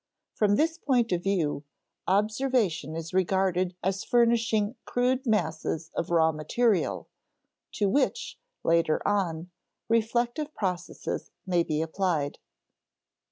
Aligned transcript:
From 0.33 0.55
this 0.55 0.79
point 0.79 1.11
of 1.11 1.21
view, 1.21 1.63
observation 2.07 2.95
is 2.95 3.13
regarded 3.13 3.75
as 3.83 4.03
furnishing 4.03 4.73
crude 4.83 5.27
masses 5.27 5.91
of 5.95 6.09
raw 6.09 6.31
material, 6.31 7.07
to 7.73 7.87
which, 7.87 8.39
later 8.63 9.07
on, 9.07 9.51
reflective 9.87 10.55
processes 10.55 11.29
may 11.45 11.61
be 11.61 11.83
applied. 11.83 12.39